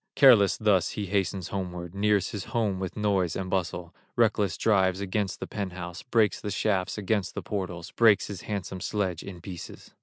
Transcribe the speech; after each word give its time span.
Careless 0.15 0.57
thus 0.57 0.89
he 0.97 1.05
hastens 1.05 1.49
homeward, 1.49 1.93
Nears 1.93 2.31
his 2.31 2.45
home 2.45 2.79
with 2.79 2.97
noise 2.97 3.35
and 3.35 3.51
bustle, 3.51 3.93
Reckless 4.15 4.57
drives 4.57 4.99
against 4.99 5.39
the 5.39 5.45
pent 5.45 5.73
house, 5.73 6.01
Breaks 6.01 6.41
the 6.41 6.49
shafts 6.49 6.97
against 6.97 7.35
the 7.35 7.43
portals, 7.43 7.91
Breaks 7.91 8.25
his 8.25 8.41
handsome 8.41 8.81
sledge 8.81 9.21
in 9.21 9.41
pieces. 9.41 9.93